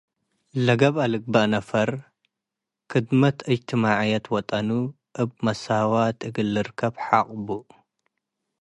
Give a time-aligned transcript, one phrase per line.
[0.65, 1.89] ለገብአ ልግበእ ነፈር
[2.89, 4.69] ከደማት እጅትማዕየት ወጠኑ
[5.21, 7.47] እብ መሳዋት እግል ልርከብ ሐቅቡ።